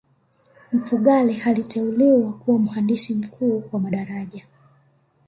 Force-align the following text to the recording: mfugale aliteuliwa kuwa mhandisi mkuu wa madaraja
mfugale 0.73 1.41
aliteuliwa 1.45 2.33
kuwa 2.33 2.59
mhandisi 2.59 3.15
mkuu 3.15 3.63
wa 3.71 3.79
madaraja 3.79 4.45